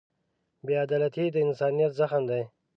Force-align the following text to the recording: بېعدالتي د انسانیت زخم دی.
بېعدالتي 0.65 1.25
د 1.31 1.35
انسانیت 1.45 1.91
زخم 1.99 2.23
دی. 2.31 2.41